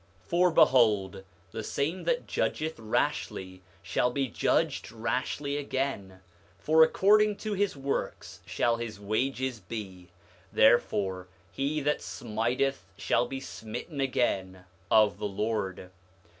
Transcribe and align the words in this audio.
8:19 0.23 0.29
For 0.29 0.49
behold, 0.51 1.23
the 1.51 1.63
same 1.63 2.05
that 2.05 2.25
judgeth 2.25 2.79
rashly 2.79 3.61
shall 3.83 4.09
be 4.09 4.27
judged 4.29 4.91
rashly 4.91 5.57
again; 5.57 6.21
for 6.57 6.81
according 6.81 7.35
to 7.37 7.53
his 7.53 7.77
works 7.77 8.41
shall 8.43 8.77
his 8.77 8.99
wages 8.99 9.59
be; 9.59 10.09
therefore, 10.51 11.27
he 11.51 11.81
that 11.81 12.01
smiteth 12.01 12.83
shall 12.97 13.27
be 13.27 13.39
smitten 13.39 14.01
again, 14.01 14.65
of 14.89 15.19
the 15.19 15.27
Lord. 15.29 15.91